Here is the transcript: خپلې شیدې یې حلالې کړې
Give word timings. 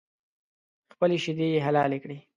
خپلې 0.93 1.15
شیدې 1.23 1.47
یې 1.53 1.63
حلالې 1.67 1.97
کړې 2.03 2.17